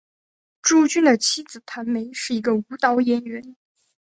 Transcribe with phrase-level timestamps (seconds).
[0.63, 3.55] 朱军的妻子谭梅是一个舞蹈演员。